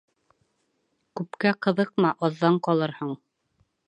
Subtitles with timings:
[1.19, 3.13] Күпкә ҡыҙыҡма, аҙҙан ҡалырһың.